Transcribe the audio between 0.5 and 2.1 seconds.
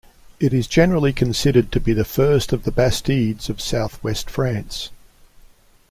is generally considered to be the